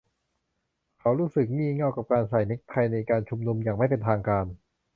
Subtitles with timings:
[0.99, 4.45] เขารู้สึกงี่เง่ากับการใส่เน็คไทในการชุมนุมอย่างไม่เป็นทางการ